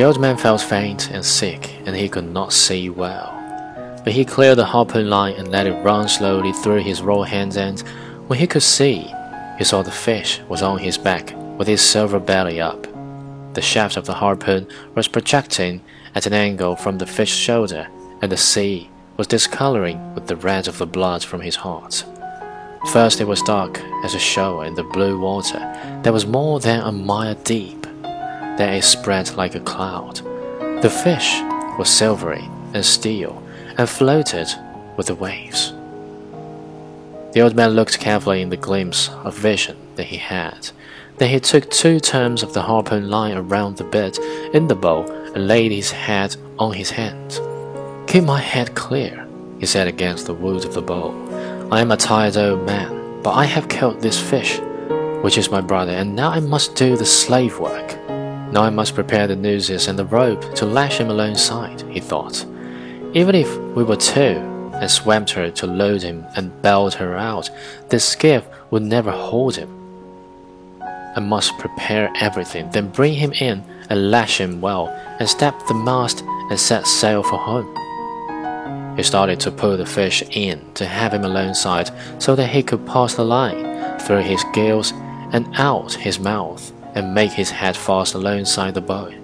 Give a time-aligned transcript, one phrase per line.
[0.00, 3.34] The old man felt faint and sick, and he could not see well.
[4.02, 7.58] But he cleared the harpoon line and let it run slowly through his raw hands,
[7.58, 7.78] and
[8.26, 9.14] when he could see,
[9.58, 12.86] he saw the fish was on his back with his silver belly up.
[13.52, 15.82] The shaft of the harpoon was projecting
[16.14, 17.86] at an angle from the fish's shoulder,
[18.22, 22.06] and the sea was discoloring with the red of the blood from his heart.
[22.90, 25.58] First it was dark as a shower in the blue water
[26.04, 27.79] that was more than a mile deep.
[28.60, 30.16] Then it spread like a cloud.
[30.82, 31.40] The fish
[31.78, 33.42] was silvery and steel
[33.78, 34.48] and floated
[34.98, 35.72] with the waves.
[37.32, 40.68] The old man looked carefully in the glimpse of vision that he had.
[41.16, 44.18] Then he took two turns of the harpoon line around the bitt
[44.52, 47.40] in the bow and laid his head on his hand.
[48.08, 49.26] Keep my head clear,
[49.58, 51.14] he said against the wood of the bow.
[51.72, 54.60] I am a tired old man, but I have killed this fish,
[55.22, 57.96] which is my brother, and now I must do the slave work.
[58.52, 62.44] Now I must prepare the nooses and the rope to lash him alongside, he thought.
[63.14, 64.42] Even if we were two
[64.74, 67.48] and swam her to load him and bailed her out,
[67.90, 69.68] this skiff would never hold him.
[70.82, 74.88] I must prepare everything, then bring him in and lash him well,
[75.20, 78.96] and step the mast and set sail for home.
[78.96, 82.84] He started to pull the fish in to have him alongside so that he could
[82.84, 84.92] pass the line through his gills
[85.32, 89.14] and out his mouth and make his head fast alongside the boat.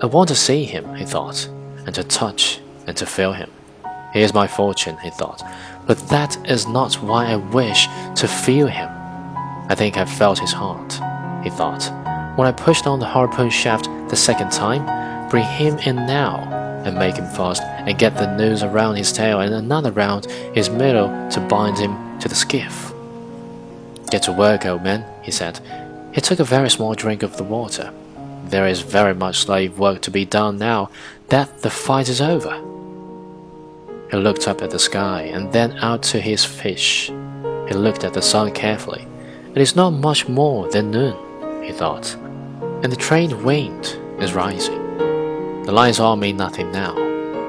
[0.00, 1.48] I want to see him, he thought,
[1.86, 3.50] and to touch and to feel him.
[4.12, 5.42] Here's my fortune, he thought,
[5.86, 8.88] but that is not why I wish to feel him.
[9.68, 10.92] I think I felt his heart,
[11.42, 11.90] he thought.
[12.36, 14.84] When I pushed on the harpoon shaft the second time,
[15.30, 16.50] bring him in now
[16.84, 20.68] and make him fast, and get the noose around his tail and another round his
[20.68, 22.92] middle to bind him to the skiff.
[24.10, 25.60] Get to work, old man, he said.
[26.14, 27.92] He took a very small drink of the water.
[28.44, 30.90] There is very much slave work to be done now
[31.28, 32.54] that the fight is over.
[34.12, 37.08] He looked up at the sky and then out to his fish.
[37.66, 39.04] He looked at the sun carefully.
[39.56, 41.16] It is not much more than noon,
[41.64, 42.14] he thought,
[42.84, 44.82] and the trade wind is rising.
[45.64, 46.94] The lines all mean nothing now.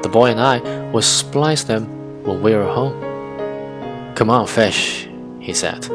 [0.02, 1.86] The boy and I will splice them
[2.24, 4.16] when we are home.
[4.16, 5.08] Come on, fish,
[5.40, 5.88] he said.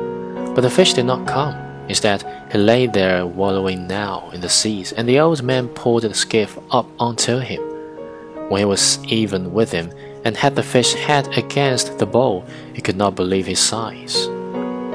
[0.54, 1.69] But the fish did not come.
[1.90, 6.14] Instead, he lay there wallowing now in the seas, and the old man pulled the
[6.14, 7.60] skiff up onto him.
[8.48, 9.90] When he was even with him
[10.24, 14.28] and had the fish head against the bow, he could not believe his size.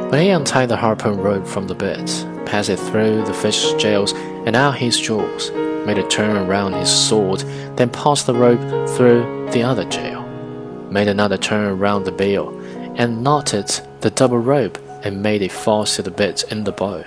[0.09, 2.07] But he untied the harpoon rope from the bitt,
[2.45, 4.13] passed it through the fish's jaws
[4.45, 5.51] and out his jaws,
[5.85, 7.41] made a turn around his sword,
[7.75, 10.21] then passed the rope through the other jail,
[10.89, 12.57] made another turn around the bill,
[12.95, 13.67] and knotted
[13.99, 17.05] the double rope and made it fast to the bitt in the bow.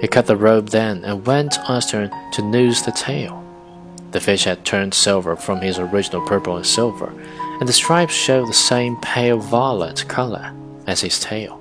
[0.00, 3.44] He cut the rope then and went on astern to noose the tail.
[4.12, 7.12] The fish had turned silver from his original purple and silver,
[7.60, 10.52] and the stripes showed the same pale violet color
[10.86, 11.60] as his tail.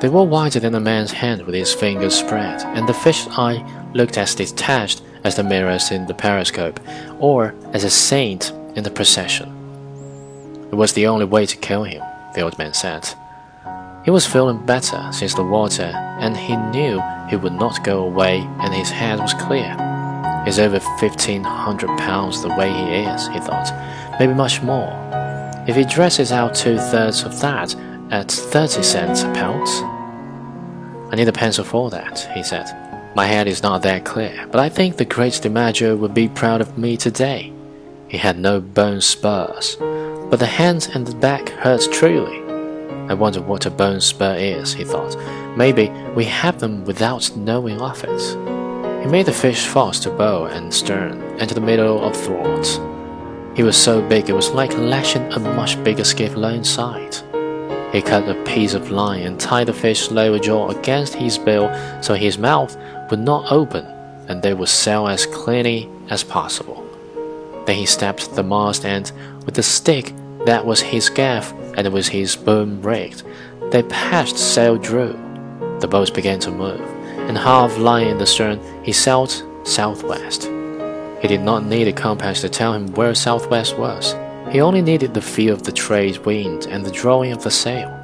[0.00, 3.64] They were wider than a man's hand with his fingers spread, and the fish's eye
[3.94, 6.80] looked as detached as the mirrors in the periscope,
[7.18, 9.48] or as a saint in the procession.
[10.72, 12.02] It was the only way to kill him,
[12.34, 13.08] the old man said.
[14.04, 18.38] He was feeling better since the water, and he knew he would not go away,
[18.60, 19.76] and his head was clear.
[20.44, 23.70] He's over fifteen hundred pounds the way he is, he thought,
[24.18, 24.90] maybe much more.
[25.68, 27.76] If he dresses out two thirds of that
[28.10, 29.68] at thirty cents a pound,
[31.12, 32.66] I need a pencil for that, he said.
[33.14, 36.62] My head is not that clear, but I think the great DiMaggio would be proud
[36.62, 37.52] of me today.
[38.08, 42.39] He had no bone spurs, but the hands and the back hurt truly.
[43.10, 45.16] I wonder what a bone spur is, he thought.
[45.56, 49.02] Maybe we have them without knowing of it.
[49.02, 52.68] He made the fish fast to bow and stern and to the middle of thwart.
[53.56, 57.16] He was so big it was like lashing a much bigger skiff alongside.
[57.92, 61.68] He cut a piece of line and tied the fish's lower jaw against his bill
[62.02, 62.76] so his mouth
[63.10, 63.84] would not open
[64.28, 66.86] and they would sail as cleanly as possible.
[67.66, 69.10] Then he stepped the mast and,
[69.46, 70.14] with the stick
[70.46, 73.22] that was his gaff and with his boom rigged,
[73.70, 75.12] they patched sail drew.
[75.80, 76.80] The boat began to move,
[77.28, 80.44] and half lying in the stern, he sailed southwest.
[81.20, 84.14] He did not need a compass to tell him where southwest was.
[84.50, 87.96] He only needed the feel of the trade wind and the drawing of the sail.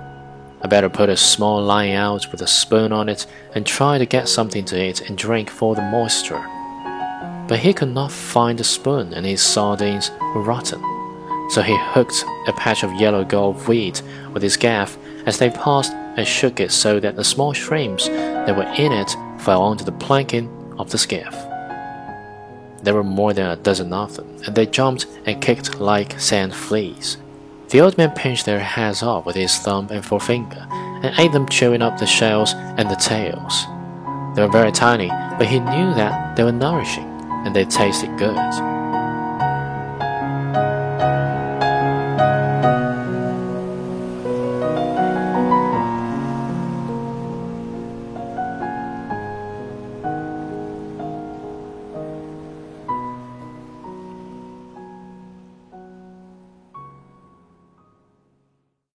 [0.63, 4.07] I better put a small line out with a spoon on it and try to
[4.07, 6.45] get something to eat and drink for the moisture.
[7.49, 10.95] But he could not find the spoon and his sardines were rotten.
[11.50, 14.00] So he hooked a patch of yellow Gulf weed
[14.32, 14.96] with his gaff
[15.26, 19.16] as they passed and shook it so that the small shrimps that were in it
[19.38, 20.48] fell onto the planking
[20.78, 21.34] of the skiff.
[22.82, 26.54] There were more than a dozen of them, and they jumped and kicked like sand
[26.54, 27.16] fleas.
[27.70, 31.48] The old man pinched their heads off with his thumb and forefinger, and ate them
[31.48, 33.64] chewing up the shells and the tails.
[34.34, 37.08] They were very tiny, but he knew that they were nourishing,
[37.44, 38.75] and they tasted good.